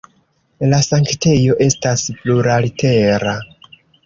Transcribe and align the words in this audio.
La 0.71 0.79
sanktejo 0.85 1.57
estas 1.67 2.07
plurlatera. 2.23 3.37